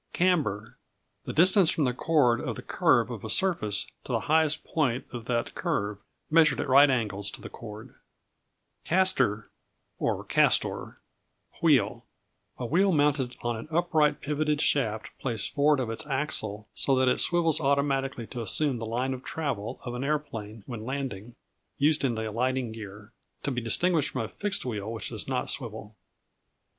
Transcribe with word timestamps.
C 0.13 0.17
Camber 0.17 0.79
The 1.25 1.33
distance 1.33 1.69
from 1.69 1.83
the 1.83 1.93
chord 1.93 2.41
of 2.41 2.55
the 2.55 2.63
curve 2.63 3.11
of 3.11 3.23
a 3.23 3.29
surface 3.29 3.85
to 4.03 4.11
the 4.11 4.21
highest 4.21 4.63
point 4.63 5.05
of 5.13 5.25
that 5.25 5.53
curve, 5.53 5.99
measured 6.31 6.59
at 6.59 6.67
right 6.67 6.89
angles 6.89 7.29
to 7.29 7.39
the 7.39 7.51
chord. 7.51 7.93
Caster, 8.83 9.51
or 9.99 10.23
Castor, 10.25 10.97
Wheel 11.61 12.03
A 12.57 12.65
wheel 12.65 12.91
mounted 12.91 13.35
on 13.43 13.55
an 13.55 13.67
upright 13.69 14.21
pivoted 14.21 14.59
shaft 14.59 15.11
placed 15.19 15.53
forward 15.53 15.79
of 15.79 15.91
its 15.91 16.07
axle, 16.07 16.67
so 16.73 16.95
that 16.95 17.07
it 17.07 17.19
swivels 17.21 17.61
automatically 17.61 18.25
to 18.25 18.41
assume 18.41 18.79
the 18.79 18.87
line 18.87 19.13
of 19.13 19.23
travel 19.23 19.79
of 19.83 19.93
an 19.93 20.03
aeroplane 20.03 20.63
when 20.65 20.83
landing: 20.83 21.35
used 21.77 22.03
in 22.03 22.15
the 22.15 22.27
alighting 22.27 22.71
gear. 22.71 23.11
To 23.43 23.51
be 23.51 23.61
distinguished 23.61 24.09
from 24.09 24.23
a 24.23 24.29
fixed 24.29 24.65
wheel, 24.65 24.91
which 24.91 25.09
does 25.09 25.27
not 25.27 25.47
swivel. 25.51 25.95